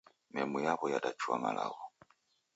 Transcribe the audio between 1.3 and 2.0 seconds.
malagho.